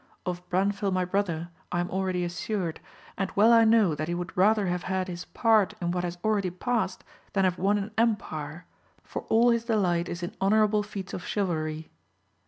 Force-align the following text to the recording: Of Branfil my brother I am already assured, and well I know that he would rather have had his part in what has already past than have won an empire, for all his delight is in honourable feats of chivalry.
Of 0.25 0.43
Branfil 0.49 0.91
my 0.91 1.05
brother 1.05 1.49
I 1.71 1.79
am 1.79 1.91
already 1.91 2.23
assured, 2.23 2.79
and 3.19 3.29
well 3.35 3.53
I 3.53 3.65
know 3.65 3.93
that 3.93 4.07
he 4.07 4.15
would 4.15 4.35
rather 4.35 4.65
have 4.65 4.81
had 4.81 5.07
his 5.07 5.25
part 5.25 5.75
in 5.79 5.91
what 5.91 6.03
has 6.03 6.17
already 6.23 6.49
past 6.49 7.03
than 7.33 7.43
have 7.43 7.59
won 7.59 7.77
an 7.77 7.91
empire, 7.99 8.65
for 9.03 9.25
all 9.29 9.51
his 9.51 9.65
delight 9.65 10.09
is 10.09 10.23
in 10.23 10.35
honourable 10.41 10.81
feats 10.81 11.13
of 11.13 11.23
chivalry. 11.23 11.91